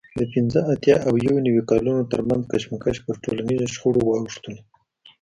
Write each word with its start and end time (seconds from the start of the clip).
د 0.19 0.21
پینځه 0.33 0.59
اتیا 0.73 0.97
او 1.07 1.13
یو 1.27 1.35
نوي 1.45 1.63
کالونو 1.69 2.03
ترمنځ 2.11 2.43
کشمکش 2.51 2.97
پر 3.05 3.15
ټولنیزو 3.23 3.71
شخړو 3.73 4.01
واوښتلو 4.05 4.57